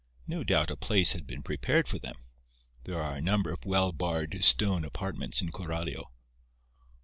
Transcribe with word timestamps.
No 0.25 0.43
doubt 0.43 0.71
a 0.71 0.75
place 0.75 1.13
had 1.13 1.27
been 1.27 1.43
prepared 1.43 1.87
for 1.87 1.99
them. 1.99 2.15
There 2.85 2.99
are 2.99 3.13
a 3.13 3.21
number 3.21 3.51
of 3.51 3.65
well 3.65 3.91
barred 3.91 4.43
stone 4.43 4.83
apartments 4.83 5.43
in 5.43 5.51
Coralio. 5.51 6.07